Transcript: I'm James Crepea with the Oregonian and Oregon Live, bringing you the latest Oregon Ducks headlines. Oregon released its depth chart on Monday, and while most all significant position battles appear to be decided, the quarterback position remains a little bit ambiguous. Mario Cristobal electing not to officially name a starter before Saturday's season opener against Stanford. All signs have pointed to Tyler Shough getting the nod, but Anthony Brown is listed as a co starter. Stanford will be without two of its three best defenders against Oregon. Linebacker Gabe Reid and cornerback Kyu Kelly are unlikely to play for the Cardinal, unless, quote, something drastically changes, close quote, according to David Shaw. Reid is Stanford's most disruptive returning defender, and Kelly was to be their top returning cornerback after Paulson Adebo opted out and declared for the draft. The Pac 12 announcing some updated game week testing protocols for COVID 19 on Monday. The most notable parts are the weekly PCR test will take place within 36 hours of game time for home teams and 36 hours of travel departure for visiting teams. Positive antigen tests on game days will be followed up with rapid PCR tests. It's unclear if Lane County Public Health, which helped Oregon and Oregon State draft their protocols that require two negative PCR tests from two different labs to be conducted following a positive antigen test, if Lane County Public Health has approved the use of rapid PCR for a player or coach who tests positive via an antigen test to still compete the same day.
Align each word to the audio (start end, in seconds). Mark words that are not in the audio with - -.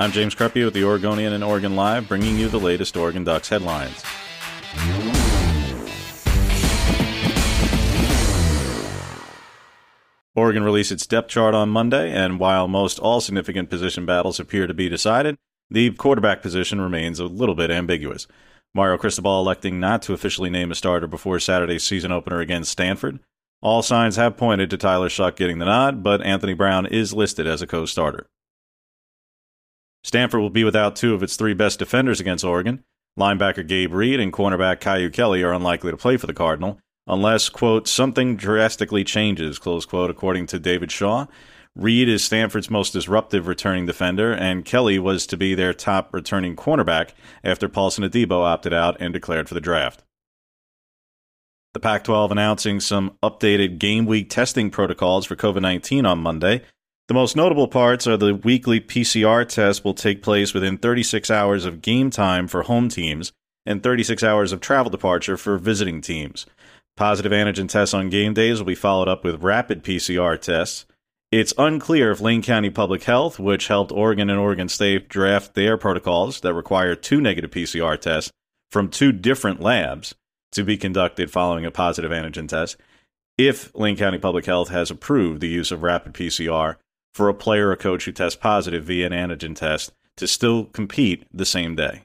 I'm 0.00 0.12
James 0.12 0.34
Crepea 0.34 0.64
with 0.64 0.72
the 0.72 0.84
Oregonian 0.84 1.34
and 1.34 1.44
Oregon 1.44 1.76
Live, 1.76 2.08
bringing 2.08 2.38
you 2.38 2.48
the 2.48 2.58
latest 2.58 2.96
Oregon 2.96 3.22
Ducks 3.22 3.50
headlines. 3.50 4.02
Oregon 10.34 10.62
released 10.62 10.90
its 10.90 11.06
depth 11.06 11.28
chart 11.28 11.54
on 11.54 11.68
Monday, 11.68 12.10
and 12.10 12.40
while 12.40 12.66
most 12.66 12.98
all 12.98 13.20
significant 13.20 13.68
position 13.68 14.06
battles 14.06 14.40
appear 14.40 14.66
to 14.66 14.72
be 14.72 14.88
decided, 14.88 15.36
the 15.68 15.90
quarterback 15.90 16.40
position 16.40 16.80
remains 16.80 17.20
a 17.20 17.26
little 17.26 17.54
bit 17.54 17.70
ambiguous. 17.70 18.26
Mario 18.74 18.96
Cristobal 18.96 19.40
electing 19.42 19.78
not 19.78 20.00
to 20.00 20.14
officially 20.14 20.48
name 20.48 20.72
a 20.72 20.74
starter 20.74 21.08
before 21.08 21.38
Saturday's 21.38 21.84
season 21.84 22.10
opener 22.10 22.40
against 22.40 22.72
Stanford. 22.72 23.20
All 23.60 23.82
signs 23.82 24.16
have 24.16 24.38
pointed 24.38 24.70
to 24.70 24.78
Tyler 24.78 25.10
Shough 25.10 25.36
getting 25.36 25.58
the 25.58 25.66
nod, 25.66 26.02
but 26.02 26.22
Anthony 26.22 26.54
Brown 26.54 26.86
is 26.86 27.12
listed 27.12 27.46
as 27.46 27.60
a 27.60 27.66
co 27.66 27.84
starter. 27.84 28.26
Stanford 30.02 30.40
will 30.40 30.50
be 30.50 30.64
without 30.64 30.96
two 30.96 31.14
of 31.14 31.22
its 31.22 31.36
three 31.36 31.54
best 31.54 31.78
defenders 31.78 32.20
against 32.20 32.44
Oregon. 32.44 32.82
Linebacker 33.18 33.66
Gabe 33.66 33.92
Reid 33.92 34.20
and 34.20 34.32
cornerback 34.32 34.80
Kyu 34.80 35.10
Kelly 35.10 35.42
are 35.42 35.52
unlikely 35.52 35.90
to 35.90 35.96
play 35.96 36.16
for 36.16 36.26
the 36.26 36.34
Cardinal, 36.34 36.78
unless, 37.06 37.48
quote, 37.48 37.86
something 37.88 38.36
drastically 38.36 39.04
changes, 39.04 39.58
close 39.58 39.84
quote, 39.84 40.10
according 40.10 40.46
to 40.46 40.58
David 40.58 40.90
Shaw. 40.90 41.26
Reid 41.76 42.08
is 42.08 42.24
Stanford's 42.24 42.70
most 42.70 42.92
disruptive 42.92 43.46
returning 43.46 43.86
defender, 43.86 44.32
and 44.32 44.64
Kelly 44.64 44.98
was 44.98 45.26
to 45.26 45.36
be 45.36 45.54
their 45.54 45.72
top 45.72 46.12
returning 46.12 46.56
cornerback 46.56 47.10
after 47.44 47.68
Paulson 47.68 48.04
Adebo 48.04 48.42
opted 48.42 48.72
out 48.72 48.96
and 49.00 49.12
declared 49.12 49.48
for 49.48 49.54
the 49.54 49.60
draft. 49.60 50.02
The 51.72 51.80
Pac 51.80 52.02
12 52.02 52.32
announcing 52.32 52.80
some 52.80 53.16
updated 53.22 53.78
game 53.78 54.04
week 54.04 54.28
testing 54.28 54.70
protocols 54.70 55.26
for 55.26 55.36
COVID 55.36 55.62
19 55.62 56.04
on 56.04 56.18
Monday. 56.18 56.62
The 57.10 57.14
most 57.14 57.34
notable 57.34 57.66
parts 57.66 58.06
are 58.06 58.16
the 58.16 58.36
weekly 58.36 58.80
PCR 58.80 59.44
test 59.44 59.84
will 59.84 59.94
take 59.94 60.22
place 60.22 60.54
within 60.54 60.78
36 60.78 61.28
hours 61.28 61.64
of 61.64 61.82
game 61.82 62.08
time 62.08 62.46
for 62.46 62.62
home 62.62 62.88
teams 62.88 63.32
and 63.66 63.82
36 63.82 64.22
hours 64.22 64.52
of 64.52 64.60
travel 64.60 64.90
departure 64.90 65.36
for 65.36 65.58
visiting 65.58 66.02
teams. 66.02 66.46
Positive 66.96 67.32
antigen 67.32 67.68
tests 67.68 67.94
on 67.94 68.10
game 68.10 68.32
days 68.32 68.60
will 68.60 68.66
be 68.66 68.76
followed 68.76 69.08
up 69.08 69.24
with 69.24 69.42
rapid 69.42 69.82
PCR 69.82 70.40
tests. 70.40 70.86
It's 71.32 71.52
unclear 71.58 72.12
if 72.12 72.20
Lane 72.20 72.42
County 72.42 72.70
Public 72.70 73.02
Health, 73.02 73.40
which 73.40 73.66
helped 73.66 73.90
Oregon 73.90 74.30
and 74.30 74.38
Oregon 74.38 74.68
State 74.68 75.08
draft 75.08 75.54
their 75.54 75.76
protocols 75.76 76.40
that 76.42 76.54
require 76.54 76.94
two 76.94 77.20
negative 77.20 77.50
PCR 77.50 78.00
tests 78.00 78.30
from 78.70 78.88
two 78.88 79.10
different 79.10 79.60
labs 79.60 80.14
to 80.52 80.62
be 80.62 80.76
conducted 80.76 81.28
following 81.32 81.66
a 81.66 81.72
positive 81.72 82.12
antigen 82.12 82.46
test, 82.46 82.76
if 83.36 83.74
Lane 83.74 83.96
County 83.96 84.18
Public 84.18 84.46
Health 84.46 84.68
has 84.68 84.92
approved 84.92 85.40
the 85.40 85.48
use 85.48 85.72
of 85.72 85.82
rapid 85.82 86.14
PCR 86.14 86.76
for 87.14 87.28
a 87.28 87.34
player 87.34 87.70
or 87.70 87.76
coach 87.76 88.04
who 88.04 88.12
tests 88.12 88.38
positive 88.40 88.84
via 88.84 89.06
an 89.06 89.12
antigen 89.12 89.54
test 89.54 89.92
to 90.16 90.26
still 90.26 90.64
compete 90.66 91.24
the 91.32 91.46
same 91.46 91.74
day. 91.74 92.02